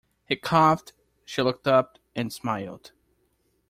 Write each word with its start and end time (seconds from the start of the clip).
He 0.25 0.35
coughed; 0.35 0.93
she 1.25 1.43
looked 1.43 1.67
up 1.67 1.99
and 2.15 2.33
smiled. 2.33 2.91